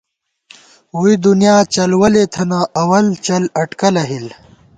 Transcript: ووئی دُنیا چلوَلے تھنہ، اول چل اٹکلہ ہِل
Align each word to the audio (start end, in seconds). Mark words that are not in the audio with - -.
ووئی 0.95 1.15
دُنیا 1.25 1.55
چلوَلے 1.73 2.23
تھنہ، 2.33 2.59
اول 2.81 3.05
چل 3.25 3.43
اٹکلہ 3.61 4.03
ہِل 4.09 4.27